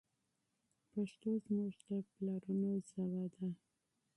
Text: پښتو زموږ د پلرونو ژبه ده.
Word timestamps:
پښتو 0.91 1.29
زموږ 1.45 1.73
د 1.87 1.91
پلرونو 2.11 2.69
ژبه 2.87 3.23
ده. 3.33 3.47